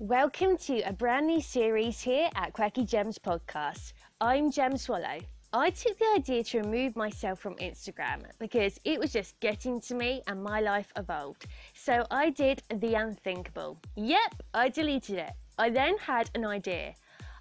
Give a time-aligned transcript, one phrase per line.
[0.00, 3.92] Welcome to a brand new series here at Quirky Gems Podcast.
[4.20, 5.20] I'm Gem Swallow.
[5.52, 9.94] I took the idea to remove myself from Instagram because it was just getting to
[9.94, 11.46] me and my life evolved.
[11.74, 13.78] So I did the unthinkable.
[13.94, 15.32] Yep, I deleted it.
[15.58, 16.94] I then had an idea.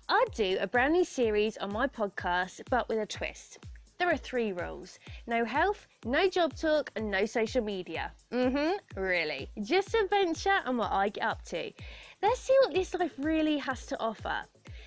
[0.07, 3.57] I'd do a brand new series on my podcast, but with a twist.
[4.03, 8.11] There are three rules no health, no job talk, and no social media.
[8.33, 9.49] Mm hmm, really.
[9.61, 11.71] Just adventure and what I get up to.
[12.21, 14.41] Let's see what this life really has to offer.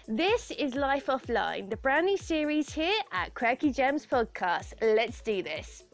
[0.07, 4.75] This is Life Offline, the brand new series here at Quirky Gems Podcast.
[4.83, 5.87] Let's do this.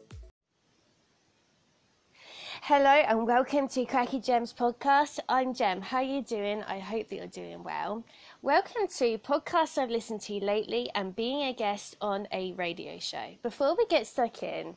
[2.65, 5.19] Hello and welcome to Quirky Gems Podcast.
[5.27, 5.81] I'm Gem.
[5.81, 6.63] How are you doing?
[6.63, 8.05] I hope that you're doing well.
[8.43, 13.35] Welcome to podcasts I've listened to lately and being a guest on a radio show.
[13.41, 14.75] Before we get stuck in,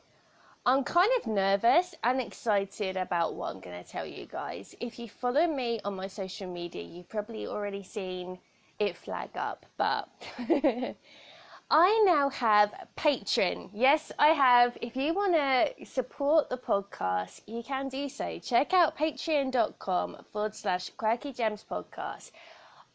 [0.65, 4.73] I'm kind of nervous and excited about what I'm going to tell you guys.
[4.79, 8.39] If you follow me on my social media, you've probably already seen
[8.79, 10.07] it flag up, but
[11.69, 13.71] I now have Patreon.
[13.73, 14.77] Yes, I have.
[14.81, 18.39] If you want to support the podcast, you can do so.
[18.39, 22.31] Check out patreon.com forward slash quirky gems podcast.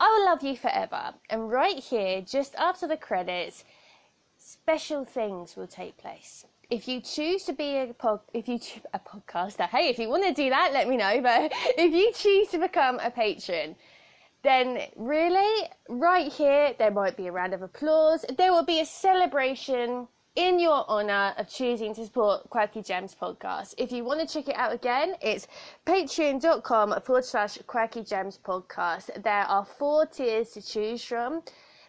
[0.03, 1.15] I will love you forever.
[1.31, 3.63] And right here, just after the credits,
[4.37, 6.45] special things will take place.
[6.71, 8.59] If you choose to be a pod, if you
[8.93, 11.21] a podcaster, hey, if you want to do that, let me know.
[11.21, 13.77] But if you choose to become a patron,
[14.43, 18.25] then really, right here, there might be a round of applause.
[18.37, 23.75] There will be a celebration in your honor of choosing to support Quirky Gems podcast.
[23.77, 25.47] If you want to check it out again, it's
[25.85, 29.23] patreon.com forward slash Quirky Gems podcast.
[29.23, 31.43] There are four tiers to choose from.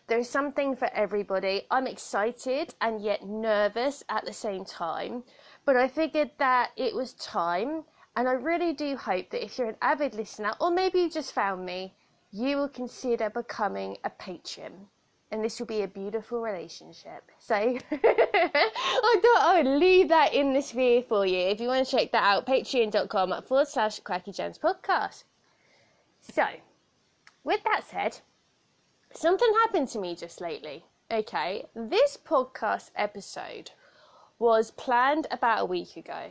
[0.07, 1.61] There's something for everybody.
[1.71, 5.23] I'm excited and yet nervous at the same time,
[5.63, 7.85] but I figured that it was time.
[8.17, 11.31] And I really do hope that if you're an avid listener, or maybe you just
[11.31, 11.93] found me,
[12.31, 14.89] you will consider becoming a patron.
[15.33, 17.23] And this will be a beautiful relationship.
[17.39, 21.39] So I thought I would leave that in this video for you.
[21.39, 25.23] If you want to check that out, patreon.com forward slash Quirky Gems podcast.
[26.21, 26.45] So,
[27.43, 28.19] with that said,
[29.11, 30.85] something happened to me just lately.
[31.09, 33.71] Okay, this podcast episode
[34.37, 36.29] was planned about a week ago.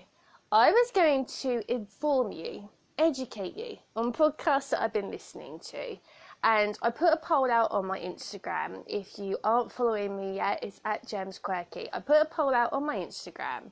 [0.52, 5.96] I was going to inform you educate you on podcasts that I've been listening to.
[6.44, 8.82] And I put a poll out on my Instagram.
[8.86, 11.88] If you aren't following me yet, it's at Gems Quirky.
[11.92, 13.70] I put a poll out on my Instagram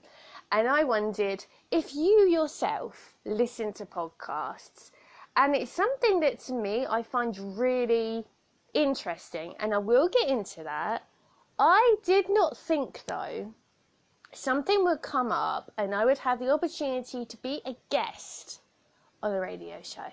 [0.53, 4.91] and I wondered if you yourself listen to podcasts.
[5.37, 8.25] And it's something that to me I find really
[8.75, 11.05] interesting, and I will get into that.
[11.59, 13.55] I did not think though
[14.33, 18.61] something would come up and I would have the opportunity to be a guest
[19.23, 20.13] on a radio show.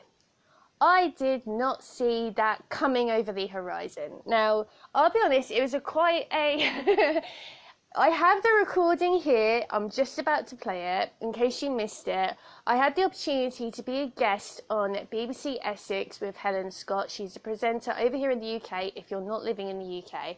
[0.79, 4.21] I did not see that coming over the horizon.
[4.25, 7.21] Now, I'll be honest, it was a quite a.
[7.95, 9.63] I have the recording here.
[9.71, 12.35] I'm just about to play it in case you missed it.
[12.67, 17.09] I had the opportunity to be a guest on BBC Essex with Helen Scott.
[17.09, 20.37] She's a presenter over here in the UK if you're not living in the UK.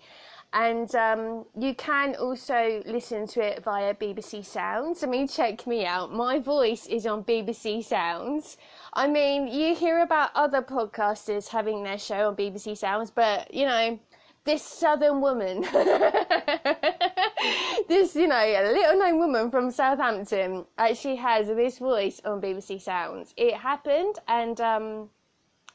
[0.52, 5.04] And um, you can also listen to it via BBC Sounds.
[5.04, 6.12] I mean, check me out.
[6.12, 8.58] My voice is on BBC Sounds.
[8.94, 13.68] I mean, you hear about other podcasters having their show on BBC Sounds, but you
[13.68, 14.00] know,
[14.44, 15.62] this southern woman,
[17.88, 22.82] this, you know, a little known woman from Southampton actually has this voice on BBC
[22.82, 23.36] Sounds.
[23.38, 25.10] It happened, and um,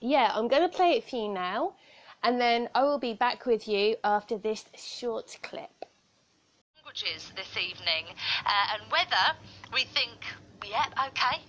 [0.00, 1.74] yeah, I'm going to play it for you now
[2.24, 5.84] and then I will be back with you after this short clip.
[6.76, 8.06] Languages this evening,
[8.46, 9.36] uh, and whether
[9.72, 10.24] we think,
[10.64, 11.42] yep, okay,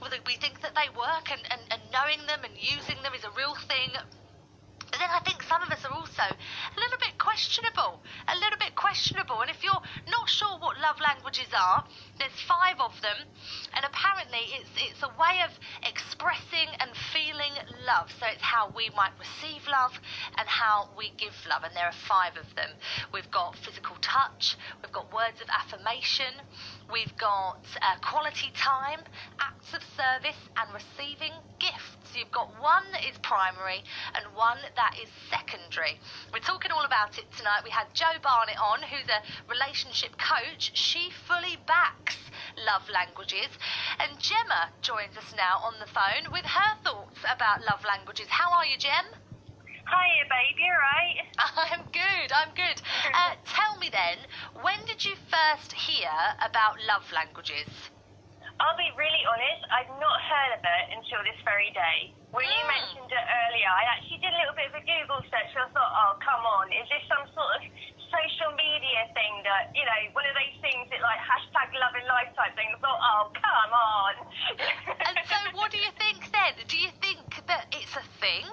[0.00, 3.24] whether we think that they work and, and, and knowing them and using them is
[3.24, 3.88] a real thing,
[4.90, 8.58] but then I think some of us are also a little bit questionable, a little
[8.58, 9.40] bit questionable.
[9.40, 11.84] And if you're not sure what love languages are,
[12.18, 13.16] there's five of them,
[13.74, 15.50] and apparently it's it's a way of
[15.86, 17.54] expressing and feeling
[17.86, 18.10] love.
[18.18, 19.92] So it's how we might receive love
[20.36, 22.70] and how we give love, and there are five of them.
[23.12, 26.34] We've got physical touch, we've got words of affirmation,
[26.92, 29.00] we've got uh, quality time,
[29.40, 32.14] acts of service, and receiving gifts.
[32.14, 33.84] You've got one that is primary
[34.14, 36.00] and one that is secondary.
[36.32, 37.62] We're talking all about it tonight.
[37.62, 39.20] We had Joe Barnett on, who's a
[39.50, 40.72] relationship coach.
[40.74, 42.07] She fully backs
[42.66, 43.50] love languages.
[44.00, 48.28] And Gemma joins us now on the phone with her thoughts about love languages.
[48.30, 49.06] How are you, Gem?
[49.88, 51.16] Hiya, baby, alright?
[51.72, 52.78] I'm good, I'm good.
[53.08, 54.28] Uh, tell me then,
[54.60, 56.12] when did you first hear
[56.44, 57.68] about love languages?
[58.60, 62.12] I'll be really honest, I've not heard of it until this very day.
[62.34, 62.74] When you Mm.
[62.74, 65.68] mentioned it earlier, I actually did a little bit of a Google search and I
[65.72, 67.62] thought, oh, come on, is this some sort of
[68.08, 72.06] social media thing that, you know, one of those things that like hashtag love and
[72.08, 72.68] life type thing?
[72.72, 74.14] I thought, oh, come on.
[75.08, 76.56] And so, what do you think then?
[76.68, 78.46] Do you think that it's a thing?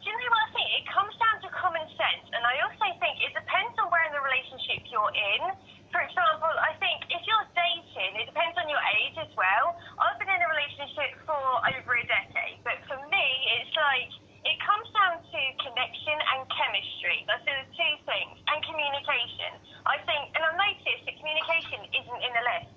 [0.00, 0.68] Do you know what I think?
[0.80, 4.16] It comes down to common sense, and I also think it depends on where in
[4.16, 5.52] the relationship you're in.
[5.92, 9.76] For example, I think if you're dating, it depends on your age as well.
[10.00, 13.26] I've been in a relationship for over a decade, but for me,
[13.60, 14.08] it's like
[14.48, 17.20] it comes down to connection and chemistry.
[17.28, 19.52] Those are the two things, and communication.
[19.84, 22.72] I think, and I've noticed that communication isn't in the list.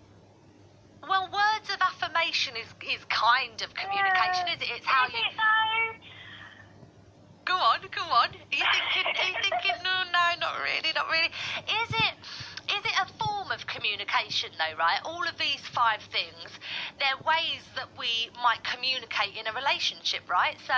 [1.08, 4.76] Well, words of affirmation is is kind of communication, is it?
[4.76, 5.24] It's how Is you.
[5.24, 6.12] it though?
[7.46, 8.30] Go on, go on.
[8.32, 9.04] Are you thinking?
[9.04, 9.78] Are you thinking?
[9.84, 11.28] No, no, not really, not really.
[11.28, 12.14] Is it?
[12.72, 14.78] Is it a form of communication, though?
[14.80, 15.00] Right?
[15.04, 15.60] All of these
[15.94, 16.50] five things,
[16.98, 20.58] they're ways that we might communicate in a relationship, right?
[20.66, 20.74] So,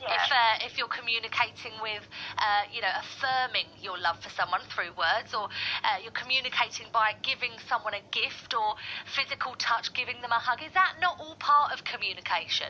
[0.00, 0.14] Yeah.
[0.14, 2.04] if uh, if you're communicating with,
[2.38, 5.48] uh, you know, affirming your love for someone through words, or
[5.84, 8.76] uh, you're communicating by giving someone a gift or
[9.06, 12.68] physical touch, giving them a hug, is that not all part of communication?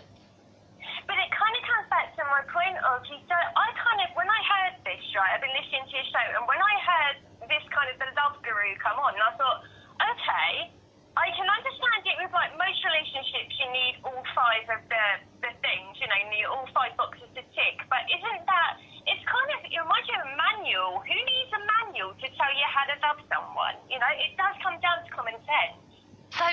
[1.06, 4.14] But it kind of comes back to my point of you don't, I kind of,
[4.14, 7.16] when I heard this, right, I've been listening to your show, and when I heard
[7.50, 9.58] this kind of the love guru come on, and I thought,
[10.00, 10.70] okay,
[11.18, 15.06] I can understand it with like most relationships, you need all five of the,
[15.42, 17.76] the things, you know, you need all five boxes to tick.
[17.90, 18.70] But isn't that,
[19.10, 21.02] it's kind of, it reminds you of a manual.
[21.02, 23.74] Who needs a manual to tell you how to love someone?
[23.90, 25.82] You know, it does come down to common sense.
[26.30, 26.46] So,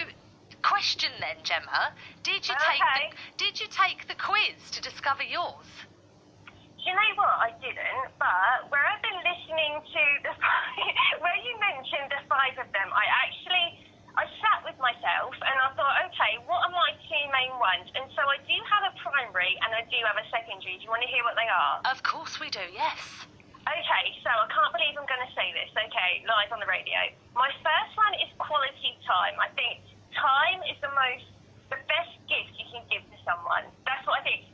[0.66, 1.94] question then, Gemma,
[2.26, 3.06] did you take the,
[3.38, 5.70] did you take the quiz to discover yours?
[6.82, 7.36] Do you know what?
[7.46, 10.34] I didn't, but where I've been listening to the
[11.24, 13.88] where you mentioned the five of them, I actually
[14.18, 17.86] I sat with myself and I thought, okay, what are my two main ones?
[17.94, 20.82] And so I do have a primary and I do have a secondary.
[20.82, 21.86] Do you want to hear what they are?
[21.86, 22.98] Of course we do, yes.
[23.70, 25.70] Okay, so I can't believe I'm going to say this.
[25.70, 26.98] Okay, live on the radio.
[27.38, 29.38] My first one is quality time.
[29.38, 29.86] I think
[30.18, 31.30] time is the most,
[31.70, 33.70] the best gift you can give to someone.
[33.86, 34.47] That's what I think.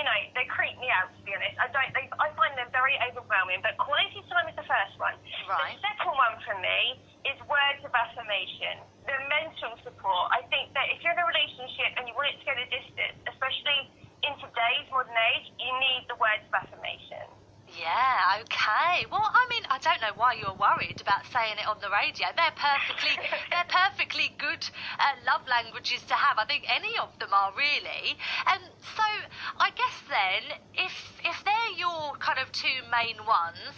[0.00, 1.60] You know, they creep me out to be honest.
[1.60, 3.60] I don't, they, I find them very overwhelming.
[3.60, 5.12] But quality time is the first one.
[5.44, 5.76] Right.
[5.76, 6.96] The second one for me
[7.28, 8.80] is words of affirmation.
[9.04, 10.32] The mental support.
[10.32, 12.64] I think that if you're in a relationship and you want it to go the
[12.72, 13.92] distance, especially
[14.24, 17.28] in today's modern age, you need the words of affirmation.
[17.80, 19.08] Yeah, okay.
[19.08, 22.28] Well, I mean, I don't know why you're worried about saying it on the radio.
[22.36, 23.16] They're perfectly,
[23.52, 24.60] they're perfectly good
[25.00, 26.36] uh, love languages to have.
[26.36, 28.20] I think any of them are really.
[28.52, 29.06] And so,
[29.56, 30.42] I guess then,
[30.76, 30.92] if
[31.24, 33.72] if they're your kind of two main ones,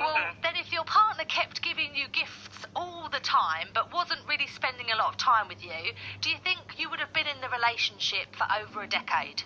[0.00, 0.42] well, Mhm.
[0.42, 4.90] then if your partner kept giving you gifts all the time, but wasn't really spending
[4.90, 5.92] a lot of time with you,
[6.22, 9.44] do you think you would have been in the relationship for over a decade?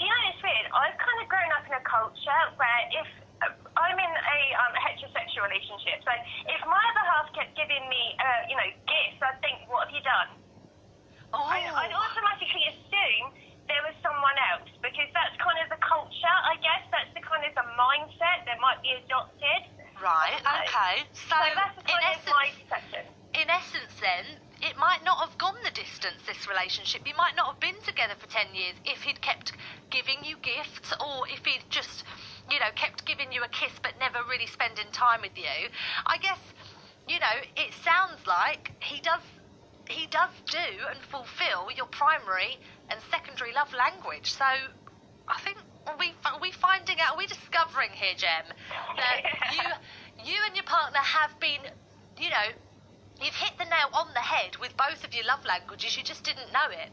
[0.00, 0.66] Know it's weird?
[0.72, 3.08] I've kind of grown up in a culture where if
[3.76, 6.12] I'm in a um, heterosexual relationship, so
[6.48, 9.94] if my other half kept giving me, uh, you know, gifts, I'd think, what have
[9.94, 10.30] you done?
[11.36, 13.32] Oh, I, I'd automatically assume
[13.70, 16.82] there was someone else because that's kind of the culture, I guess.
[16.90, 19.62] That's the kind of the mindset that might be adopted.
[20.02, 21.06] right, okay.
[21.14, 23.04] So, So that's in kind of essence, my perception.
[23.38, 24.24] in essence, then,
[24.62, 27.06] it might not have gone the distance, this relationship.
[27.06, 29.52] You might not have been together for 10 years if he'd kept
[29.90, 32.04] giving you gifts or if he'd just,
[32.50, 35.68] you know, kept giving you a kiss but never really spending time with you.
[36.06, 36.40] I guess,
[37.08, 39.22] you know, it sounds like he does.
[39.88, 42.54] He does do and fulfil your primary
[42.90, 44.30] and secondary love language.
[44.30, 44.44] So,
[45.26, 47.14] I think are we are we finding out?
[47.14, 48.46] Are we discovering here, Jem,
[48.96, 49.20] that
[49.54, 49.62] you
[50.32, 51.58] you and your partner have been,
[52.18, 52.48] you know,
[53.20, 56.24] You've hit the nail on the head with both of your love languages, you just
[56.24, 56.88] didn't know it.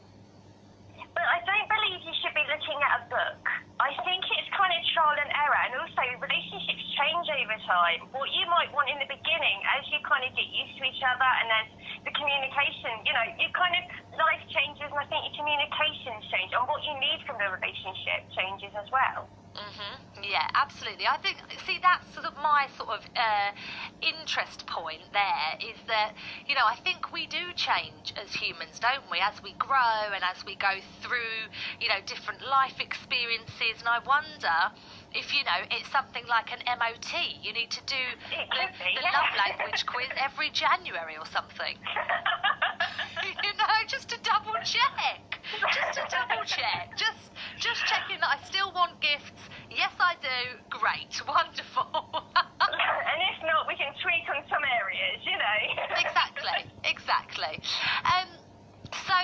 [1.15, 3.41] But I don't believe you should be looking at a book.
[3.79, 7.99] I think it's kind of trial and error, and also relationships change over time.
[8.11, 11.01] What you might want in the beginning, as you kind of get used to each
[11.05, 11.67] other, and as
[12.03, 13.83] the communication, you know, you kind of
[14.17, 18.27] life changes, and I think your communications change, and what you need from the relationship
[18.35, 19.29] changes as well.
[19.55, 21.05] hmm Yeah, absolutely.
[21.05, 23.51] I think, see, that's sort of my sort of uh,
[24.01, 26.13] interest point there is that,
[26.47, 29.19] you know, I think we do change as humans, don't we?
[29.19, 33.79] As we grow and as we go through, you know, different life experiences.
[33.79, 34.57] And I wonder
[35.13, 37.13] if, you know, it's something like an MOT.
[37.41, 38.65] You need to do the,
[38.97, 39.13] the yeah.
[39.13, 41.77] love language quiz every January or something.
[43.43, 45.39] you know, just to double check.
[45.73, 46.91] Just to double check.
[46.97, 47.81] Just just
[50.87, 51.91] great, wonderful.
[53.11, 55.59] and if not, we can tweak on some areas, you know.
[56.03, 57.55] exactly, exactly.
[58.07, 58.29] Um,
[58.95, 59.15] so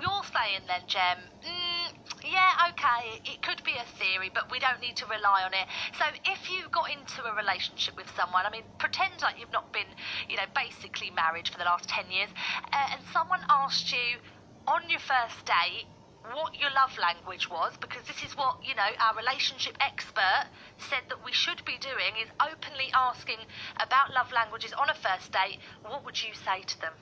[0.00, 1.88] you're saying then, Jem, mm,
[2.24, 5.68] yeah, okay, it could be a theory, but we don't need to rely on it.
[6.00, 9.68] So if you got into a relationship with someone, I mean, pretend like you've not
[9.76, 9.88] been,
[10.32, 12.32] you know, basically married for the last 10 years,
[12.72, 14.24] uh, and someone asked you
[14.64, 15.84] on your first date,
[16.34, 20.46] what your love language was, because this is what, you know, our relationship expert
[20.78, 23.38] said that we should be doing, is openly asking
[23.78, 26.94] about love languages on a first date, what would you say to them?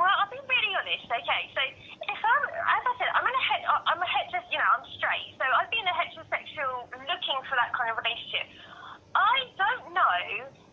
[0.00, 1.04] Well, I'll be really honest.
[1.12, 1.60] Okay, so
[2.08, 4.86] if I'm, as I said, I'm in a het, I'm a hetero, you know, I'm
[4.96, 5.36] straight.
[5.36, 8.48] So I've been a heterosexual looking for that kind of relationship.
[9.12, 10.16] I don't know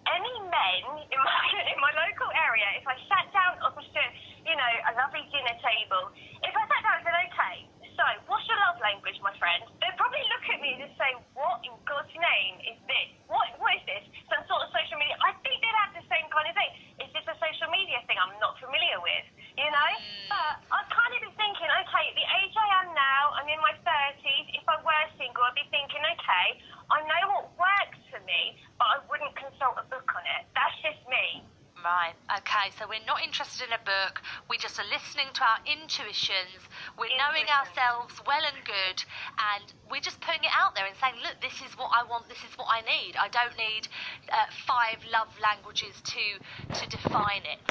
[0.08, 0.82] any men
[1.12, 1.44] in my
[1.74, 2.68] in my local area.
[2.80, 4.12] If I sat down opposite,
[4.48, 7.56] you know, a lovely dinner table, if I sat down and said, okay,
[8.00, 9.68] so what's your love language, my friend?
[9.84, 13.10] They'd probably look at me and say, what in God's name is this?
[13.28, 14.06] What what is this?
[14.32, 15.18] Some sort of social media?
[15.20, 16.72] I think they'd have the same kind of thing.
[17.04, 19.26] Is this a social media thing I'm not familiar with?
[19.60, 19.92] You know?
[20.32, 23.76] But I'd kind of be thinking, okay, the age I am now, I'm in my
[23.84, 24.46] 30s.
[24.56, 26.48] If I were single, I'd be thinking, okay,
[26.94, 30.48] I know what works for me, but I wouldn't consult a book on it.
[30.54, 31.44] That's just me.
[31.84, 35.60] Right, okay, so we're not interested in a book, we just are listening to our
[35.68, 36.64] intuitions,
[36.96, 39.04] we're knowing ourselves well and good,
[39.52, 42.32] and we're just putting it out there and saying, look, this is what I want,
[42.32, 43.20] this is what I need.
[43.20, 43.92] I don't need
[44.32, 46.24] uh, five love languages to,
[46.72, 47.68] to define it.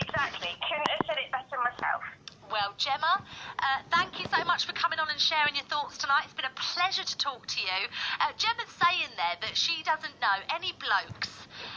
[0.00, 0.56] Exactly.
[0.64, 2.00] Couldn't have said it better myself.
[2.48, 3.22] Well, Gemma,
[3.60, 6.24] uh, thank you so much for coming on and sharing your thoughts tonight.
[6.24, 7.80] It's been a pleasure to talk to you.
[8.18, 11.30] Uh, Gemma's saying there that she doesn't know any blokes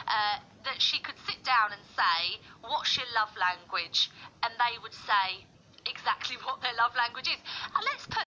[0.08, 4.10] uh, that she could sit down and say, What's your love language?
[4.44, 5.46] And they would say
[5.86, 7.42] exactly what their love language is.
[7.76, 8.24] And let's put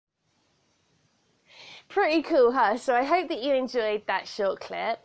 [1.88, 2.76] Pretty cool, huh?
[2.76, 4.98] So I hope that you enjoyed that short clip.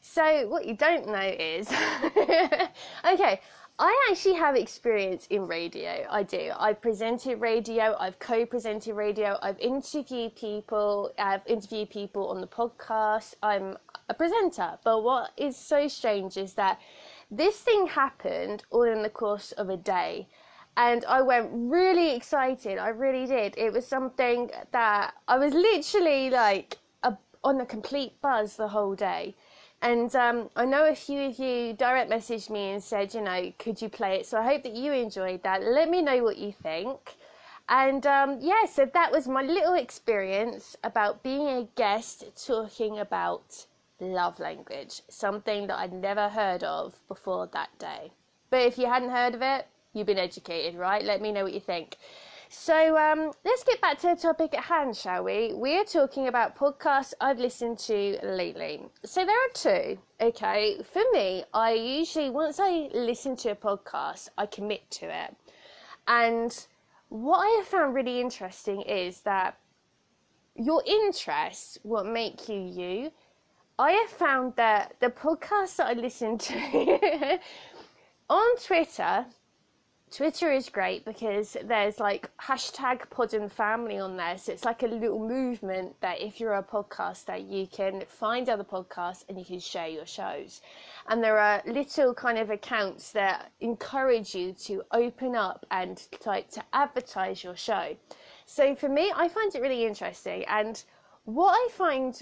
[0.00, 1.68] So what you don't know is,
[3.04, 3.40] okay,
[3.78, 6.04] I actually have experience in radio.
[6.10, 6.50] I do.
[6.58, 7.96] I've presented radio.
[7.98, 9.38] I've co-presented radio.
[9.42, 11.12] I've interviewed people.
[11.18, 13.34] I've interviewed people on the podcast.
[13.42, 13.76] I'm
[14.12, 14.78] a presenter.
[14.84, 16.80] But what is so strange is that
[17.30, 20.28] this thing happened all in the course of a day
[20.76, 22.78] and I went really excited.
[22.78, 23.54] I really did.
[23.58, 28.94] It was something that I was literally like a, on a complete buzz the whole
[28.94, 29.34] day.
[29.82, 33.52] And um, I know a few of you direct messaged me and said, you know,
[33.58, 34.26] could you play it?
[34.26, 35.62] So I hope that you enjoyed that.
[35.62, 37.16] Let me know what you think.
[37.68, 43.66] And um, yeah, so that was my little experience about being a guest talking about
[44.02, 48.12] love language, something that I'd never heard of before that day.
[48.50, 51.04] But if you hadn't heard of it, you've been educated, right?
[51.04, 51.96] Let me know what you think.
[52.54, 55.54] So um, let's get back to the topic at hand, shall we?
[55.54, 58.82] We're talking about podcasts I've listened to lately.
[59.04, 59.98] So there are two.
[60.20, 65.34] Okay, for me, I usually once I listen to a podcast, I commit to it,
[66.06, 66.66] and
[67.08, 69.56] what I have found really interesting is that
[70.54, 73.12] your interests what make you you.
[73.78, 77.38] I have found that the podcasts that I listen to
[78.30, 79.26] on Twitter
[80.12, 84.36] Twitter is great because there's like hashtag pod and family on there.
[84.36, 88.62] So it's like a little movement that if you're a podcaster, you can find other
[88.62, 90.60] podcasts and you can share your shows.
[91.08, 96.50] And there are little kind of accounts that encourage you to open up and like
[96.50, 97.96] to advertise your show.
[98.44, 100.44] So for me, I find it really interesting.
[100.44, 100.82] And
[101.24, 102.20] what I find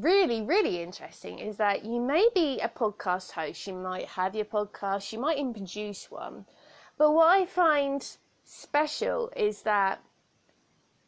[0.00, 4.44] really, really interesting is that you may be a podcast host, you might have your
[4.44, 6.46] podcast, you might even produce one
[6.98, 10.02] but what I find special is that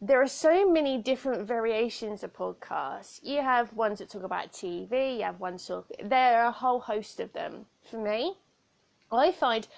[0.01, 3.21] there are so many different variations of podcasts.
[3.23, 5.87] You have ones that talk about TV, you have ones talk.
[6.03, 7.67] There are a whole host of them.
[7.89, 8.39] For me,
[9.13, 9.69] I find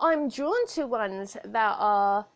[0.00, 2.26] I'm drawn to ones that are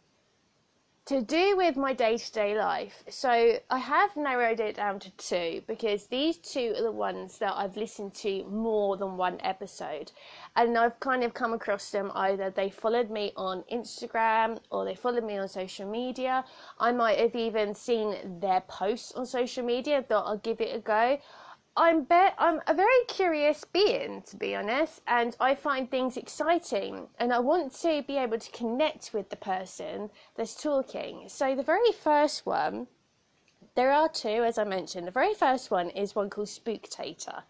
[1.11, 3.03] to do with my day to day life.
[3.09, 7.53] So I have narrowed it down to two because these two are the ones that
[7.57, 10.13] I've listened to more than one episode.
[10.55, 14.95] And I've kind of come across them either they followed me on Instagram or they
[14.95, 16.45] followed me on social media.
[16.79, 20.79] I might have even seen their posts on social media, thought I'll give it a
[20.79, 21.19] go.
[21.77, 27.09] I'm be- I'm a very curious being, to be honest, and I find things exciting,
[27.19, 31.29] and I want to be able to connect with the person that's talking.
[31.29, 32.89] So the very first one,
[33.77, 35.07] there are two, as I mentioned.
[35.07, 37.43] The very first one is one called Spooktator.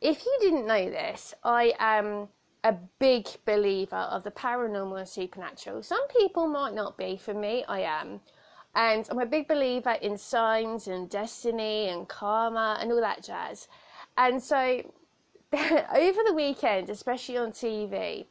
[0.00, 2.28] If you didn't know this, I am
[2.64, 5.82] a big believer of the paranormal and supernatural.
[5.82, 7.18] Some people might not be.
[7.18, 8.20] For me, I am.
[8.74, 13.68] And I'm a big believer in signs and destiny and karma and all that jazz.
[14.16, 14.82] And so
[15.52, 18.26] over the weekend, especially on TV,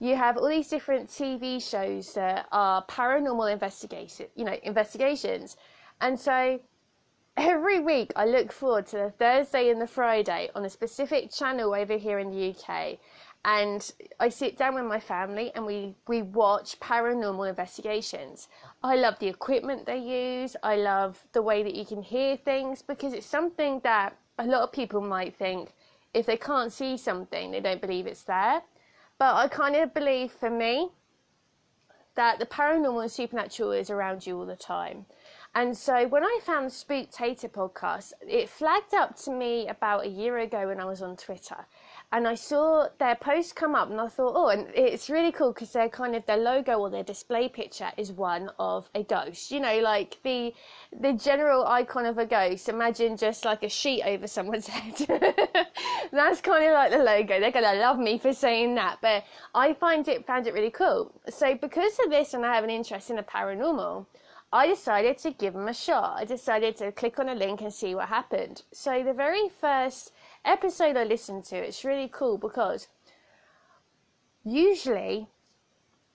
[0.00, 5.56] you have all these different TV shows that are paranormal investigation, you know, investigations.
[6.00, 6.60] And so
[7.36, 11.74] every week I look forward to the Thursday and the Friday on a specific channel
[11.74, 12.98] over here in the UK.
[13.44, 18.48] And I sit down with my family and we, we watch paranormal investigations.
[18.82, 20.56] I love the equipment they use.
[20.62, 24.62] I love the way that you can hear things because it's something that a lot
[24.62, 25.74] of people might think
[26.14, 28.62] if they can't see something, they don't believe it's there.
[29.18, 30.90] But I kind of believe for me
[32.14, 35.04] that the paranormal and supernatural is around you all the time.
[35.56, 40.38] And so when I found Spooktator podcast, it flagged up to me about a year
[40.38, 41.66] ago when I was on Twitter.
[42.12, 45.52] And I saw their post come up and I thought, oh, and it's really cool
[45.52, 49.50] because their kind of their logo or their display picture is one of a ghost.
[49.50, 50.54] You know, like the
[50.92, 52.68] the general icon of a ghost.
[52.68, 54.94] Imagine just like a sheet over someone's head.
[56.12, 57.40] That's kind of like the logo.
[57.40, 61.10] They're gonna love me for saying that, but I find it found it really cool.
[61.28, 64.06] So because of this, and I have an interest in the paranormal.
[64.52, 66.16] I decided to give them a shot.
[66.16, 68.62] I decided to click on a link and see what happened.
[68.70, 70.12] So the very first
[70.44, 72.88] episode I listened to, it's really cool because
[74.44, 75.28] usually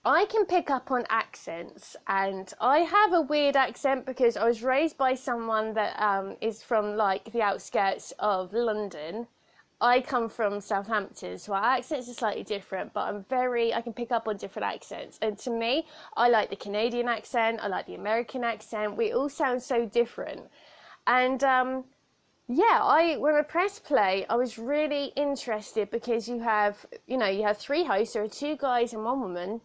[0.04, 4.62] I can pick up on accents, and I have a weird accent because I was
[4.62, 9.26] raised by someone that um, is from like the outskirts of London,
[9.82, 13.94] I come from Southampton, so our accents are slightly different, but I'm very, I can
[13.94, 15.18] pick up on different accents.
[15.22, 18.98] And to me, I like the Canadian accent, I like the American accent.
[18.98, 20.42] We all sound so different.
[21.06, 21.84] And um,
[22.52, 27.28] yeah, I when I pressed play, I was really interested because you have, you know,
[27.28, 29.60] you have three hosts, there are two guys and one woman,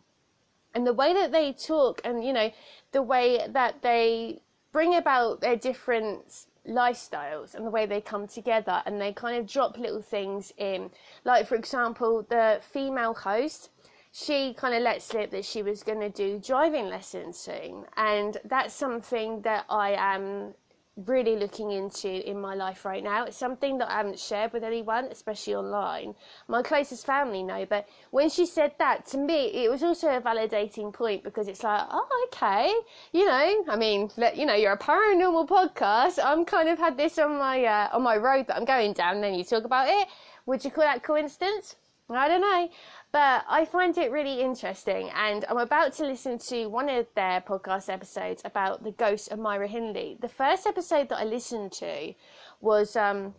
[0.76, 2.52] and the way that they talk, and you know,
[2.92, 4.40] the way that they
[4.72, 9.48] bring about their different lifestyles and the way they come together and they kind of
[9.48, 10.92] drop little things in.
[11.24, 13.70] Like for example the female host
[14.12, 17.86] she kind of let slip that she was going to do driving lessons soon.
[17.98, 20.54] And that's something that i am
[20.98, 23.26] really looking into in my life right now.
[23.26, 26.16] It's something that I haven't shared with anyone, especially online.
[26.48, 30.22] My closest family know, but when she said that to me, it was also a
[30.22, 32.74] validating point because it's like, oh, okay,
[33.12, 36.20] you know, I mean, you know, you're a paranormal podcast.
[36.24, 39.16] I'm kind of had this on my uh, on my road that I'm going down.
[39.16, 40.08] And then you talk about it.
[40.46, 41.76] Would you call that coincidence?
[42.10, 42.70] I don't know.
[43.12, 47.42] But I find it really interesting, and I'm about to listen to one of their
[47.42, 50.18] podcast episodes about the ghost of Myra Hindley.
[50.20, 52.14] The first episode that I listened to
[52.62, 53.34] was um,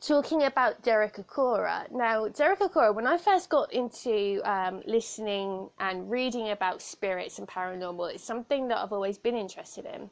[0.00, 1.90] talking about Derek Acorah.
[1.90, 7.48] Now, Derek Acorah, when I first got into um, listening and reading about spirits and
[7.48, 10.10] paranormal, it's something that I've always been interested in.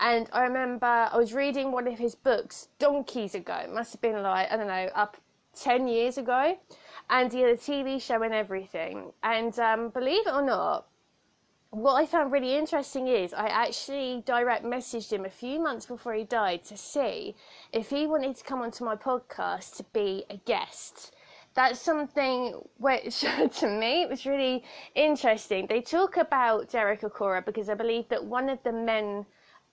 [0.00, 3.54] And I remember I was reading one of his books donkeys ago.
[3.54, 5.16] It must have been like, I don't know, up
[5.58, 6.58] 10 years ago
[7.10, 9.12] and he had a TV show and everything.
[9.22, 10.86] And um, believe it or not,
[11.70, 16.12] what I found really interesting is I actually direct messaged him a few months before
[16.12, 17.34] he died to see
[17.72, 21.14] if he wanted to come onto my podcast to be a guest.
[21.54, 23.20] That's something which
[23.60, 25.66] to me was really interesting.
[25.66, 29.24] They talk about Derek Acorah because I believe that one of the men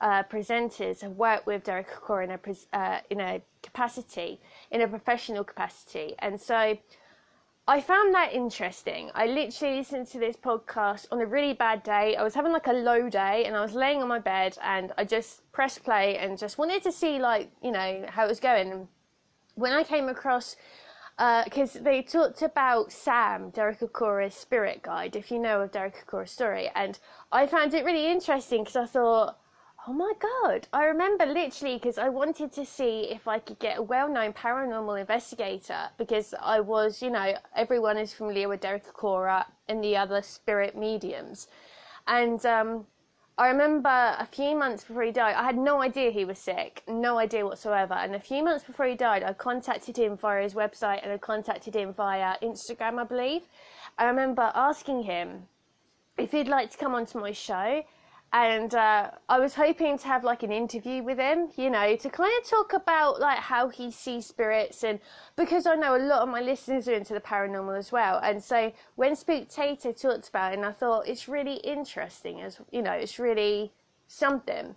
[0.02, 4.40] uh, presenters have worked with Derek Acorah in a uh, in a capacity,
[4.72, 6.78] in a professional capacity, and so
[7.70, 9.12] I found that interesting.
[9.14, 12.16] I literally listened to this podcast on a really bad day.
[12.16, 14.92] I was having like a low day and I was laying on my bed and
[14.98, 18.40] I just pressed play and just wanted to see like, you know, how it was
[18.40, 18.88] going.
[19.54, 20.56] When I came across
[21.44, 26.08] because uh, they talked about Sam, Derek Acorah's spirit guide, if you know of Derek
[26.08, 26.98] Acorah's story, and
[27.32, 29.38] I found it really interesting because I thought,
[29.88, 30.68] Oh my god!
[30.74, 35.00] I remember literally because I wanted to see if I could get a well-known paranormal
[35.00, 40.22] investigator because I was, you know, everyone is familiar with Derek Acorah and the other
[40.22, 41.48] spirit mediums,
[42.08, 42.86] and um,
[43.39, 43.89] I remember
[44.20, 47.46] a few months before he died, I had no idea he was sick, no idea
[47.46, 47.94] whatsoever.
[47.94, 51.18] And a few months before he died, I contacted him via his website and I
[51.18, 53.44] contacted him via Instagram, I believe.
[53.98, 55.48] I remember asking him
[56.18, 57.82] if he'd like to come onto my show
[58.32, 62.10] and uh, I was hoping to have like an interview with him, you know, to
[62.10, 65.00] kind of talk about like how he sees spirits, and
[65.36, 68.44] because I know a lot of my listeners are into the paranormal as well, and
[68.44, 72.94] so when Spooktator talked about it, and I thought it's really interesting, as you know,
[72.94, 73.74] it's really
[74.08, 74.76] something.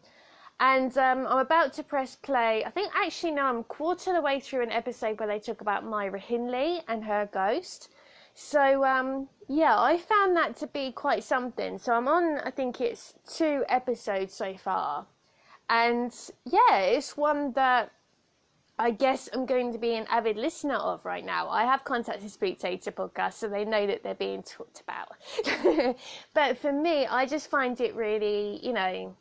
[0.60, 2.64] And um, I'm about to press play.
[2.64, 5.60] I think actually now I'm quarter of the way through an episode where they talk
[5.60, 7.88] about Myra Hindley and her ghost.
[8.34, 11.78] So um, yeah, I found that to be quite something.
[11.78, 15.06] So I'm on, I think it's two episodes so far,
[15.68, 16.12] and
[16.44, 17.92] yeah, it's one that
[18.78, 21.48] I guess I'm going to be an avid listener of right now.
[21.48, 25.96] I have contacted Spooktator podcast, so they know that they're being talked about.
[26.34, 29.14] but for me, I just find it really, you know,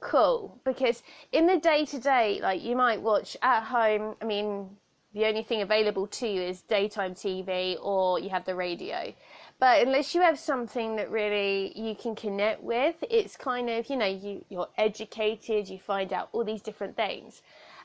[0.00, 4.16] cool because in the day to day, like you might watch at home.
[4.20, 4.76] I mean,
[5.18, 9.12] the only thing available to you is daytime TV or you have the radio.
[9.58, 13.96] But unless you have something that really you can connect with, it's kind of, you
[13.96, 17.42] know, you, you're educated, you find out all these different things.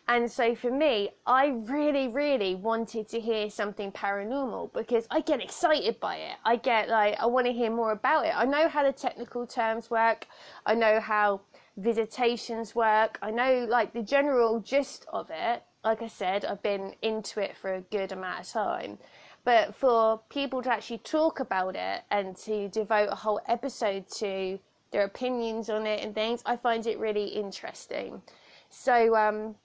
[0.07, 5.41] And so for me, I really, really wanted to hear something paranormal because I get
[5.41, 6.35] excited by it.
[6.45, 8.33] I get like, I want to hear more about it.
[8.37, 10.27] I know how the technical terms work.
[10.67, 11.41] I know how
[11.77, 13.17] visitations work.
[13.23, 15.63] I know like the general gist of it.
[15.83, 18.97] Like I said, I've been into it for a good amount of time.
[19.43, 24.59] But for people to actually talk about it and to devote a whole episode to
[24.91, 28.21] their opinions on it and things, I find it really interesting.
[28.69, 29.55] So, um,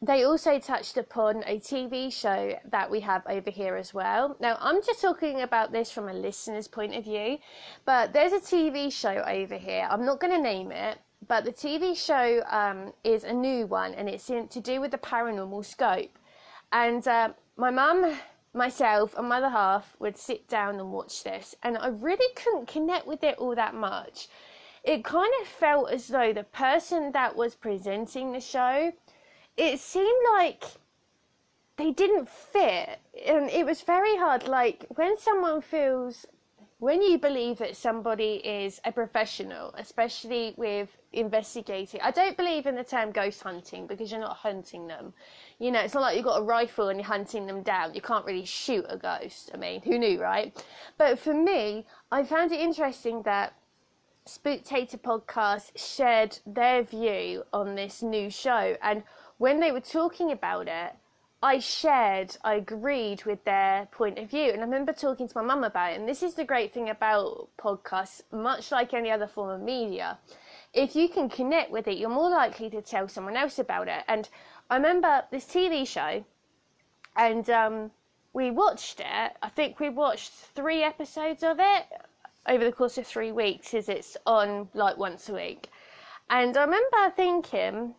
[0.00, 4.36] they also touched upon a TV show that we have over here as well.
[4.38, 7.38] Now, I'm just talking about this from a listener's point of view,
[7.84, 9.88] but there's a TV show over here.
[9.90, 13.94] I'm not going to name it, but the TV show um, is a new one
[13.94, 16.18] and it's in, to do with the paranormal scope.
[16.72, 18.18] And uh, my mum
[18.54, 22.68] myself and my other half would sit down and watch this, and I really couldn't
[22.68, 24.28] connect with it all that much.
[24.84, 28.92] It kind of felt as though the person that was presenting the show,
[29.56, 30.64] it seemed like
[31.76, 34.48] they didn't fit, and it was very hard.
[34.48, 36.26] Like when someone feels
[36.80, 42.76] when you believe that somebody is a professional, especially with investigating, I don't believe in
[42.76, 45.12] the term ghost hunting because you're not hunting them.
[45.58, 47.94] You know, it's not like you've got a rifle and you're hunting them down.
[47.94, 49.50] You can't really shoot a ghost.
[49.52, 50.64] I mean, who knew, right?
[50.98, 53.54] But for me, I found it interesting that
[54.28, 58.76] Spooktator podcast shared their view on this new show.
[58.82, 59.02] And
[59.38, 60.92] when they were talking about it,
[61.40, 64.50] I shared, I agreed with their point of view.
[64.50, 66.00] And I remember talking to my mum about it.
[66.00, 70.18] And this is the great thing about podcasts, much like any other form of media.
[70.74, 74.02] If you can connect with it, you're more likely to tell someone else about it.
[74.08, 74.28] And
[74.68, 76.24] I remember this TV show,
[77.16, 77.90] and um,
[78.32, 79.32] we watched it.
[79.40, 81.86] I think we watched three episodes of it
[82.46, 85.70] over the course of three weeks, as it's on like once a week.
[86.28, 87.94] And I remember thinking,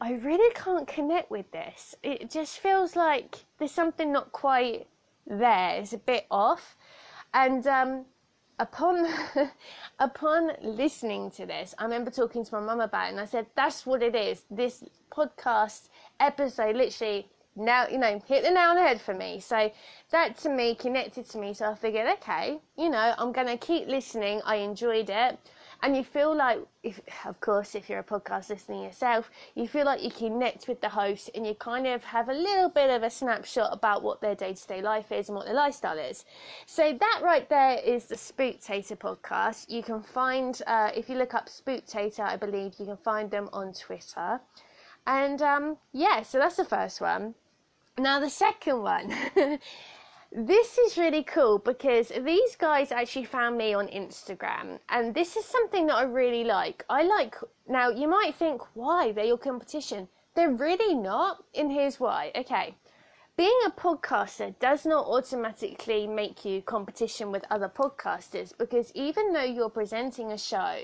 [0.00, 1.94] I really can't connect with this.
[2.02, 4.86] It just feels like there's something not quite
[5.26, 5.80] there.
[5.80, 6.76] It's a bit off.
[7.32, 8.04] And um,
[8.58, 9.06] upon
[9.98, 13.46] upon listening to this, I remember talking to my mum about it, and I said,
[13.54, 14.44] "That's what it is.
[14.50, 15.88] This podcast
[16.20, 19.70] episode literally now you know hit the nail on the head for me so
[20.10, 23.86] that to me connected to me so i figured okay you know i'm gonna keep
[23.86, 25.38] listening i enjoyed it
[25.84, 29.84] and you feel like if of course if you're a podcast listener yourself you feel
[29.84, 33.02] like you connect with the host and you kind of have a little bit of
[33.02, 36.24] a snapshot about what their day-to-day life is and what their lifestyle is.
[36.64, 39.68] So that right there is the spooktator podcast.
[39.68, 43.50] You can find uh, if you look up spooktator i believe you can find them
[43.52, 44.40] on twitter.
[45.06, 47.34] And um, yeah so that's the first one.
[47.98, 49.14] Now the second one
[50.36, 55.44] this is really cool because these guys actually found me on Instagram, and this is
[55.44, 56.84] something that I really like.
[56.90, 57.36] I like
[57.68, 57.88] now.
[57.88, 60.08] You might think, why they're your competition?
[60.34, 62.32] They're really not, and here's why.
[62.34, 62.74] Okay,
[63.36, 69.44] being a podcaster does not automatically make you competition with other podcasters because even though
[69.44, 70.78] you're presenting a show,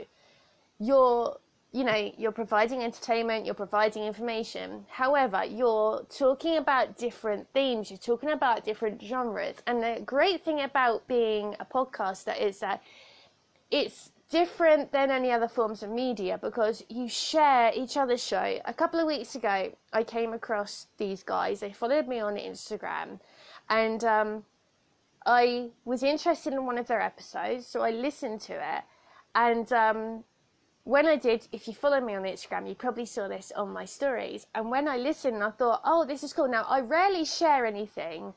[0.78, 1.36] you're
[1.72, 4.84] you know, you're providing entertainment, you're providing information.
[4.88, 9.56] However, you're talking about different themes, you're talking about different genres.
[9.66, 12.82] And the great thing about being a podcaster is that
[13.70, 18.58] it's different than any other forms of media because you share each other's show.
[18.64, 21.60] A couple of weeks ago, I came across these guys.
[21.60, 23.20] They followed me on Instagram,
[23.68, 24.44] and um,
[25.26, 28.82] I was interested in one of their episodes, so I listened to it.
[29.34, 30.24] And um,
[30.84, 33.84] when I did, if you follow me on Instagram, you probably saw this on my
[33.84, 34.46] stories.
[34.54, 36.48] And when I listened, I thought, oh, this is cool.
[36.48, 38.32] Now, I rarely share anything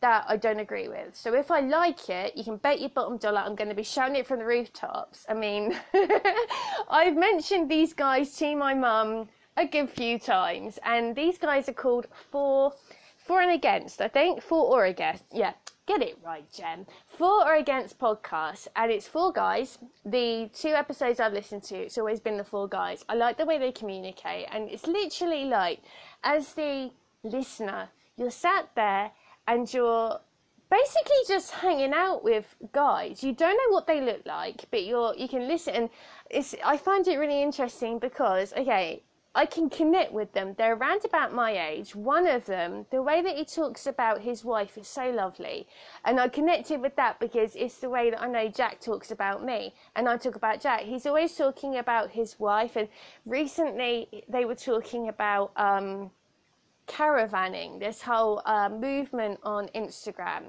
[0.00, 1.16] that I don't agree with.
[1.16, 3.82] So if I like it, you can bet your bottom dollar I'm going to be
[3.82, 5.24] shouting it from the rooftops.
[5.28, 5.74] I mean,
[6.90, 11.72] I've mentioned these guys to my mum a good few times, and these guys are
[11.72, 12.74] called For,
[13.16, 14.42] For and Against, I think.
[14.42, 15.24] For or Against.
[15.32, 15.54] Yeah,
[15.86, 16.84] Get it right, Jem.
[17.06, 19.78] For or against podcasts, and it's four guys.
[20.04, 23.04] The two episodes I've listened to, it's always been the four guys.
[23.08, 25.80] I like the way they communicate, and it's literally like,
[26.24, 26.90] as the
[27.22, 29.12] listener, you're sat there
[29.46, 30.18] and you're
[30.70, 33.22] basically just hanging out with guys.
[33.22, 35.74] You don't know what they look like, but you're you can listen.
[35.74, 35.90] And
[36.30, 39.02] it's I find it really interesting because okay,
[39.36, 40.54] I can connect with them.
[40.56, 41.94] They're around about my age.
[41.94, 45.68] One of them, the way that he talks about his wife is so lovely.
[46.06, 49.44] And I connected with that because it's the way that I know Jack talks about
[49.44, 49.74] me.
[49.94, 50.80] And I talk about Jack.
[50.80, 52.76] He's always talking about his wife.
[52.76, 52.88] And
[53.26, 56.10] recently they were talking about um,
[56.86, 60.44] caravanning, this whole uh, movement on Instagram.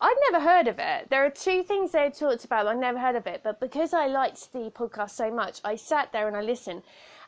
[0.00, 1.10] I'd never heard of it.
[1.10, 2.66] There are two things they talked about.
[2.66, 6.10] I never heard of it, but because I liked the podcast so much, I sat
[6.10, 6.82] there and I listened.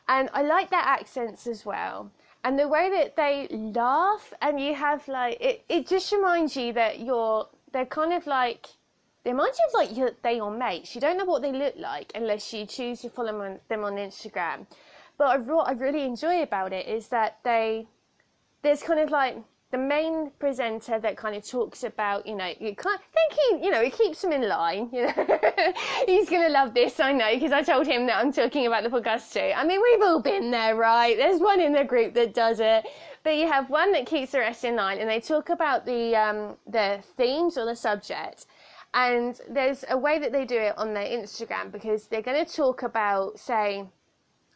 [0.07, 2.11] And I like their accents as well.
[2.43, 6.73] And the way that they laugh, and you have like, it, it just reminds you
[6.73, 8.67] that you're, they're kind of like,
[9.23, 10.93] they remind you of like you're, they are your mates.
[10.93, 13.83] You don't know what they look like unless you choose to follow them on, them
[13.85, 14.67] on Instagram.
[15.17, 17.87] But what I really enjoy about it is that they,
[18.61, 19.37] there's kind of like,
[19.73, 23.71] the main presenter that kind of talks about, you know, you can't think he, you
[23.71, 24.87] know, it keeps him in line.
[24.93, 25.39] You know,
[26.05, 28.89] he's gonna love this, I know, because I told him that I'm talking about the
[28.89, 29.51] podcast too.
[29.55, 31.17] I mean, we've all been there, right?
[31.17, 32.85] There's one in the group that does it,
[33.23, 36.15] but you have one that keeps the rest in line, and they talk about the
[36.15, 38.45] um, the themes or the subject.
[38.93, 42.55] And there's a way that they do it on their Instagram because they're going to
[42.55, 43.87] talk about, say,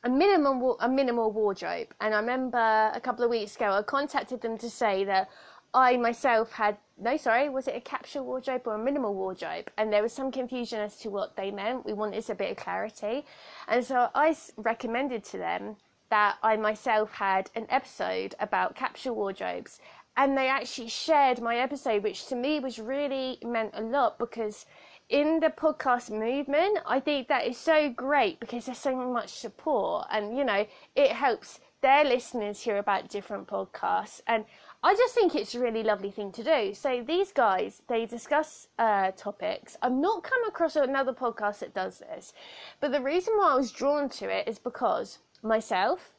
[0.04, 1.88] a minimal a minimal wardrobe.
[2.02, 5.30] And I remember a couple of weeks ago, I contacted them to say that
[5.74, 9.70] I myself had no, sorry, was it a capsule wardrobe or a minimal wardrobe?
[9.78, 11.86] And there was some confusion as to what they meant.
[11.86, 13.26] We wanted a bit of clarity,
[13.68, 15.76] and so I recommended to them
[16.10, 19.80] that I myself had an episode about capsule wardrobes.
[20.16, 24.66] And they actually shared my episode, which to me was really meant a lot because
[25.10, 30.08] in the podcast movement, I think that is so great because there's so much support
[30.12, 30.66] and, you know,
[30.96, 34.22] it helps their listeners hear about different podcasts.
[34.28, 34.46] And
[34.84, 36.74] I just think it's a really lovely thing to do.
[36.74, 39.78] So these guys, they discuss uh, topics.
[39.82, 42.34] I've not come across another podcast that does this,
[42.82, 46.12] but the reason why I was drawn to it is because myself,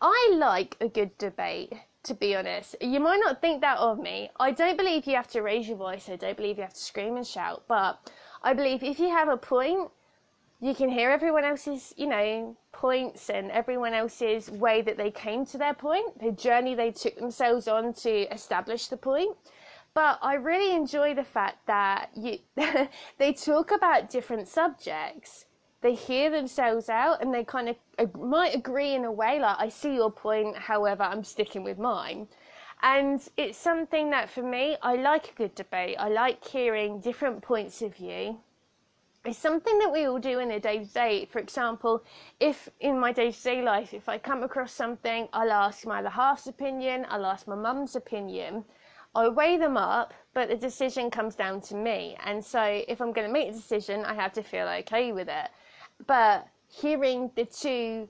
[0.00, 1.72] I like a good debate
[2.06, 2.76] to be honest.
[2.80, 4.30] You might not think that of me.
[4.40, 6.08] I don't believe you have to raise your voice.
[6.08, 7.64] I don't believe you have to scream and shout.
[7.68, 8.10] But
[8.42, 9.90] I believe if you have a point,
[10.60, 15.44] you can hear everyone else's, you know, points and everyone else's way that they came
[15.46, 19.36] to their point, the journey they took themselves on to establish the point.
[19.92, 22.38] But I really enjoy the fact that you,
[23.18, 25.46] they talk about different subjects
[25.86, 27.76] they hear themselves out and they kind of
[28.16, 32.26] might agree in a way like i see your point however i'm sticking with mine.
[32.82, 35.96] And it's something that for me i like a good debate.
[36.00, 38.40] I like hearing different points of view.
[39.24, 41.28] It's something that we all do in a day to day.
[41.30, 42.02] For example
[42.40, 46.00] if in my day to day life if i come across something i'll ask my
[46.00, 48.64] other half's opinion i'll ask my mum's opinion.
[49.14, 52.18] I weigh them up, but the decision comes down to me.
[52.24, 55.28] And so if I'm going to make a decision, I have to feel okay with
[55.28, 55.48] it
[56.06, 58.08] but hearing the two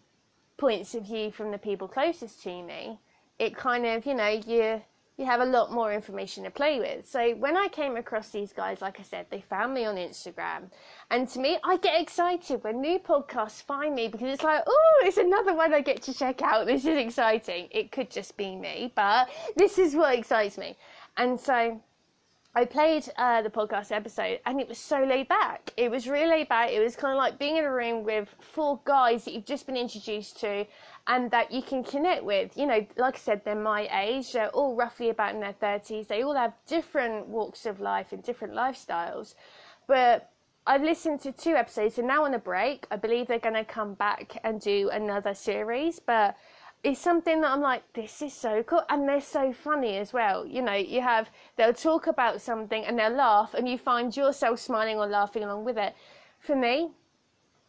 [0.57, 2.99] points of view from the people closest to me,
[3.39, 4.83] it kind of, you know, you
[5.17, 7.09] you have a lot more information to play with.
[7.09, 10.71] So when I came across these guys, like I said, they found me on Instagram.
[11.11, 15.03] And to me, I get excited when new podcasts find me because it's like, oh,
[15.05, 16.67] it's another one I get to check out.
[16.67, 17.69] This is exciting.
[17.71, 20.77] It could just be me, but this is what excites me.
[21.17, 21.81] And so
[22.57, 25.75] I played uh, the podcast episode and it was so laid back.
[25.77, 26.71] It was really laid back.
[26.71, 29.67] It was kind of like being in a room with four guys that you've just
[29.67, 30.65] been introduced to
[31.07, 32.57] and that you can connect with.
[32.57, 34.33] You know, like I said, they're my age.
[34.33, 36.07] They're all roughly about in their 30s.
[36.07, 39.35] They all have different walks of life and different lifestyles.
[39.87, 40.31] But
[40.67, 42.87] I've listened to two episodes and now on a break.
[42.91, 46.01] I believe they're going to come back and do another series.
[46.01, 46.39] But
[46.87, 48.85] it's something that I'm like, this is so cool.
[48.89, 50.47] And they're so funny as well.
[50.47, 54.61] You know, you have, they'll talk about something and they'll laugh and you find yourself
[54.61, 55.97] smiling or laughing along with it.
[56.39, 56.93] For me,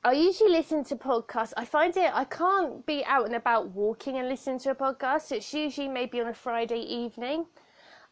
[0.04, 1.52] I usually listen to podcasts.
[1.58, 5.22] I find it, I can't be out and about walking and listen to a podcast.
[5.22, 7.48] So it's usually maybe on a Friday evening.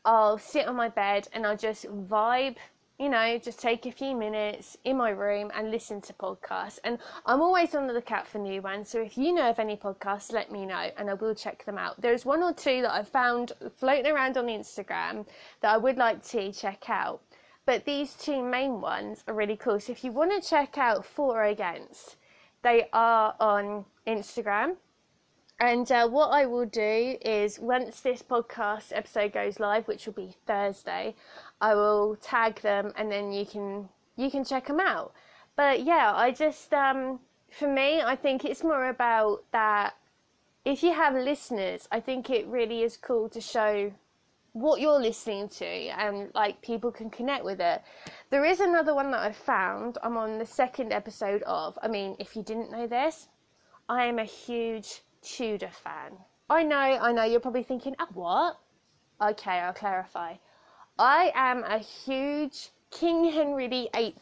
[0.05, 2.57] I'll sit on my bed and I'll just vibe
[2.97, 6.79] you know, just take a few minutes in my room and listen to podcasts.
[6.83, 8.89] And I'm always on the lookout for new ones.
[8.89, 11.77] So if you know of any podcasts, let me know and I will check them
[11.77, 11.99] out.
[11.99, 15.25] There's one or two that I've found floating around on Instagram
[15.61, 17.21] that I would like to check out.
[17.65, 19.79] But these two main ones are really cool.
[19.79, 22.15] So if you want to check out For or Against,
[22.63, 24.77] they are on Instagram.
[25.59, 30.13] And uh, what I will do is once this podcast episode goes live, which will
[30.13, 31.15] be Thursday,
[31.61, 33.87] I will tag them and then you can
[34.17, 35.13] you can check them out.
[35.55, 39.95] But yeah, I just um, for me, I think it's more about that.
[40.65, 43.93] If you have listeners, I think it really is cool to show
[44.51, 47.81] what you're listening to and like people can connect with it.
[48.29, 49.97] There is another one that I found.
[50.03, 51.77] I'm on the second episode of.
[51.81, 53.27] I mean, if you didn't know this,
[53.87, 56.17] I am a huge Tudor fan.
[56.49, 58.59] I know, I know, you're probably thinking, oh, what?
[59.19, 60.35] Okay, I'll clarify.
[60.99, 64.15] I am a huge King Henry VIII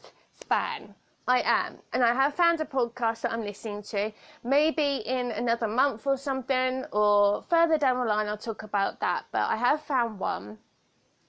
[0.48, 0.96] fan.
[1.28, 1.78] I am.
[1.92, 4.12] And I have found a podcast that I'm listening to.
[4.44, 9.26] Maybe in another month or something, or further down the line, I'll talk about that.
[9.32, 10.58] But I have found one.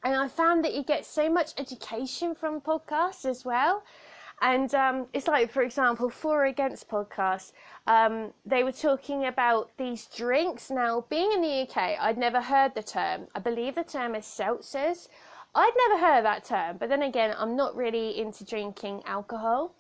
[0.05, 3.83] And I found that you get so much education from podcasts as well.
[4.41, 7.53] And um, it's like, for example, For Against podcast,
[7.87, 10.71] um, they were talking about these drinks.
[10.71, 13.29] Now, being in the UK, I'd never heard the term.
[13.35, 15.09] I believe the term is seltzers.
[15.55, 19.75] I'd never heard that term, but then again, I'm not really into drinking alcohol.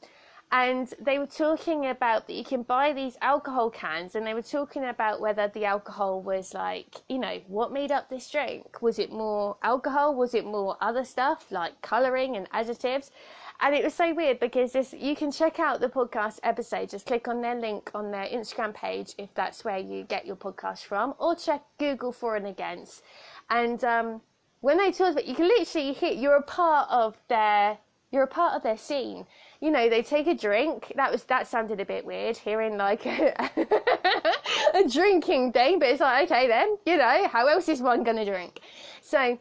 [0.53, 4.43] And they were talking about that you can buy these alcohol cans, and they were
[4.43, 8.81] talking about whether the alcohol was like, you know, what made up this drink?
[8.81, 10.15] Was it more alcohol?
[10.15, 13.11] Was it more other stuff like colouring and additives?
[13.61, 16.91] And it was so weird because this you can check out the podcast episode.
[16.91, 20.37] Just click on their link on their Instagram page if that's where you get your
[20.37, 23.03] podcast from, or check Google for and against.
[23.51, 24.21] And um,
[24.61, 26.19] when they talk about, you can literally hit.
[26.19, 27.79] You're a part of their.
[28.11, 29.27] You're a part of their scene.
[29.61, 30.93] You know, they take a drink.
[30.97, 33.35] That was that sounded a bit weird hearing like a,
[34.75, 36.77] a drinking thing, but it's like okay then.
[36.87, 38.61] You know, how else is one gonna drink?
[39.01, 39.39] So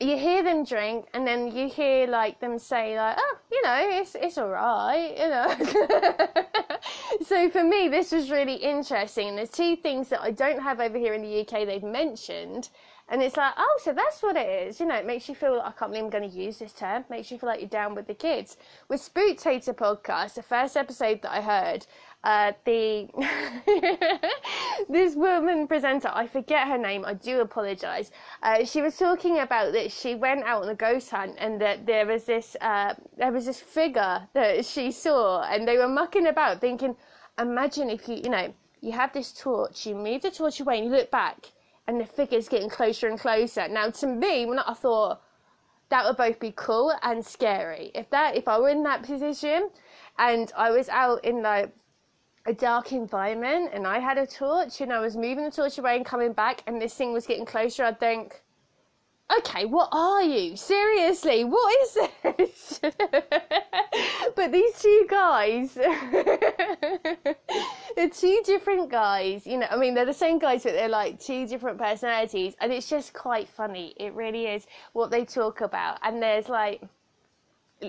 [0.00, 3.78] you hear them drink and then you hear like them say like oh you know
[3.80, 6.76] it's it's all right you know
[7.26, 10.78] so for me this was really interesting and there's two things that i don't have
[10.78, 12.68] over here in the uk they've mentioned
[13.10, 14.80] and it's like, oh, so that's what it is.
[14.80, 16.74] You know, it makes you feel like, I can't believe I'm going to use this
[16.74, 17.04] term.
[17.08, 18.58] Makes you feel like you're down with the kids.
[18.88, 21.86] With Spooktator podcast, the first episode that I heard,
[22.22, 23.08] uh, the
[24.88, 27.04] this woman presenter, I forget her name.
[27.04, 28.10] I do apologise.
[28.42, 31.86] Uh, she was talking about that she went out on a ghost hunt and that
[31.86, 36.26] there was this uh, there was this figure that she saw, and they were mucking
[36.26, 36.96] about, thinking,
[37.38, 40.86] imagine if you you know you have this torch, you move the torch away, and
[40.86, 41.52] you look back
[41.88, 43.66] and the figure's getting closer and closer.
[43.66, 45.22] Now, to me, when I thought
[45.88, 47.90] that would both be cool and scary.
[47.94, 49.70] If that, if I were in that position,
[50.18, 51.72] and I was out in like
[52.46, 55.96] a dark environment, and I had a torch, and I was moving the torch away
[55.96, 58.42] and coming back, and this thing was getting closer, I'd think,
[59.38, 60.56] okay, what are you?
[60.56, 62.80] Seriously, what is this?
[64.36, 66.38] but these two guys, they're
[68.10, 69.46] two different guys.
[69.46, 72.72] You know, I mean, they're the same guys, but they're like two different personalities, and
[72.72, 73.94] it's just quite funny.
[73.98, 76.82] It really is what they talk about, and there's like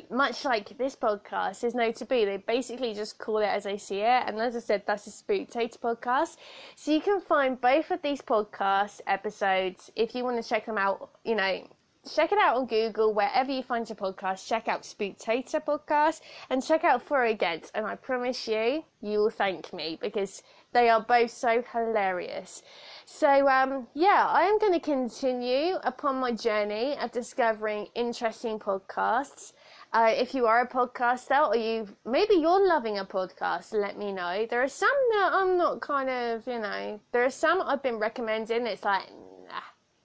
[0.09, 3.77] much like this podcast is known to be, they basically just call it as they
[3.77, 4.23] see it.
[4.27, 6.37] And as I said, that's a Spooktator podcast.
[6.75, 10.77] So you can find both of these podcast episodes if you want to check them
[10.77, 11.09] out.
[11.23, 11.67] You know,
[12.13, 14.47] check it out on Google, wherever you find your podcast.
[14.47, 17.71] Check out Spooktator podcast and check out For Against.
[17.75, 22.61] And I promise you, you will thank me because they are both so hilarious.
[23.05, 29.53] So, um, yeah, I am going to continue upon my journey of discovering interesting podcasts.
[29.91, 34.11] Uh, if you are a podcaster or you maybe you're loving a podcast, let me
[34.11, 34.45] know.
[34.47, 37.97] There are some that I'm not kind of, you know, there are some I've been
[37.97, 38.67] recommending.
[38.67, 39.09] It's like,
[39.47, 39.61] nah,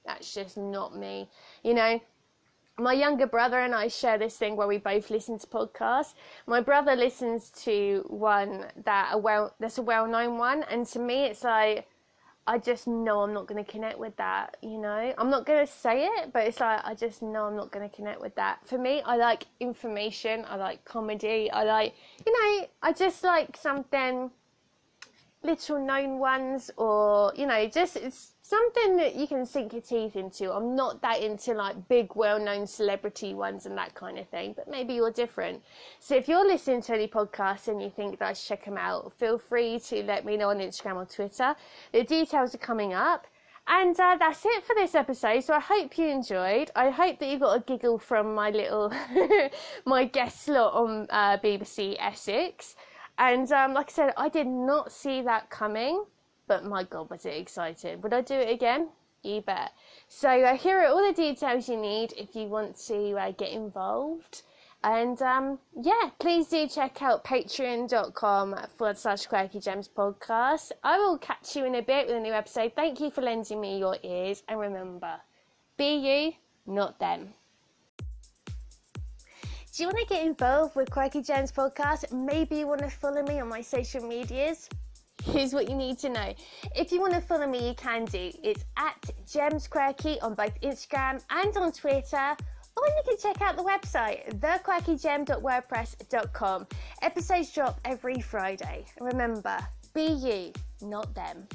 [0.07, 1.29] that's just not me.
[1.63, 2.01] You know,
[2.79, 6.15] my younger brother and I share this thing where we both listen to podcasts.
[6.47, 10.99] My brother listens to one that a well that's a well known one, and to
[10.99, 11.87] me it's like
[12.47, 15.15] I just know I'm not going to connect with that, you know?
[15.17, 17.89] I'm not going to say it, but it's like, I just know I'm not going
[17.89, 18.59] to connect with that.
[18.67, 21.95] For me, I like information, I like comedy, I like,
[22.27, 24.31] you know, I just like something
[25.45, 30.17] little known ones or, you know, just it's something that you can sink your teeth
[30.17, 30.53] into.
[30.53, 34.55] I'm not that into like big, well known celebrity ones and that kind of thing,
[34.57, 35.63] but maybe you're different.
[36.01, 38.79] So if you're listening to any podcasts and you think that I should check them
[38.79, 41.55] out, feel free to let me know on Instagram or Twitter.
[41.93, 43.27] The details are coming up.
[43.67, 45.43] And uh, that's it for this episode.
[45.43, 46.71] So I hope you enjoyed.
[46.77, 48.93] I hope that you got a giggle from my little,
[49.87, 52.77] my guest slot on uh, BBC Essex.
[53.19, 56.05] And um, like I said, I did not see that coming,
[56.47, 58.01] but my God, was it exciting.
[58.01, 58.89] Would I do it again?
[59.23, 59.73] You bet.
[60.09, 63.51] So uh, here are all the details you need if you want to uh, get
[63.51, 64.43] involved.
[64.83, 70.73] And um, yeah, please do check out patreon.com forward slash quirky gems podcast.
[70.83, 72.73] I will catch you in a bit with a new episode.
[72.77, 74.43] Thank you for lending me your ears.
[74.47, 75.21] And remember,
[75.79, 76.33] be you,
[76.67, 77.33] not them.
[79.75, 82.13] Do you want to get involved with Quirky Gems podcast?
[82.13, 84.69] Maybe you want to follow me on my social medias?
[85.25, 86.33] Here's what you need to know.
[86.77, 88.31] If you want to follow me, you can do.
[88.45, 92.37] It's at Gems Quirky on both Instagram and on Twitter.
[92.77, 96.67] Or you can check out the website, thequirkygem.wordpress.com.
[97.03, 98.85] Episodes drop every Friday.
[99.01, 99.59] Remember,
[99.93, 100.53] be you,
[100.83, 101.49] not them.